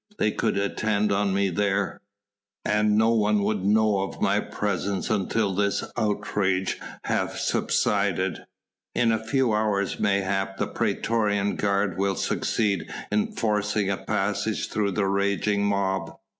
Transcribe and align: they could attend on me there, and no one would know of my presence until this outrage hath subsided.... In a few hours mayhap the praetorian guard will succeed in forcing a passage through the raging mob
they 0.17 0.31
could 0.31 0.57
attend 0.57 1.11
on 1.11 1.31
me 1.31 1.49
there, 1.51 2.01
and 2.65 2.97
no 2.97 3.13
one 3.13 3.43
would 3.43 3.63
know 3.63 3.99
of 3.99 4.19
my 4.19 4.39
presence 4.39 5.11
until 5.11 5.53
this 5.53 5.83
outrage 5.95 6.79
hath 7.03 7.37
subsided.... 7.37 8.43
In 8.95 9.11
a 9.11 9.23
few 9.23 9.53
hours 9.53 9.99
mayhap 9.99 10.57
the 10.57 10.65
praetorian 10.65 11.55
guard 11.55 11.99
will 11.99 12.15
succeed 12.15 12.91
in 13.11 13.33
forcing 13.33 13.91
a 13.91 13.97
passage 13.97 14.69
through 14.69 14.93
the 14.93 15.05
raging 15.05 15.63
mob 15.67 16.17